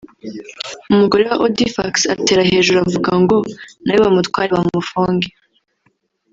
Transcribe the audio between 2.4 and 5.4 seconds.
hejuru avuga ngo nawe bamutware bamufunge